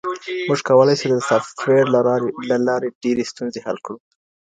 موږ 0.49 0.59
کولای 0.69 0.95
سو 0.99 1.03
چي 1.09 1.15
د 1.15 1.19
سافټویر 1.29 1.85
له 2.49 2.57
لاري 2.67 2.89
ډېري 3.03 3.23
ستونزي 3.31 3.59
حل 3.65 3.77
کړو. 3.85 3.97